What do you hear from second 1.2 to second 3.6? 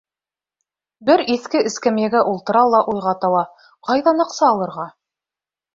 иҫке эскәмйәгә ултыра ла уйға тала: